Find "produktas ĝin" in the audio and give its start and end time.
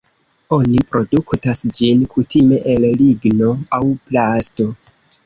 0.93-2.01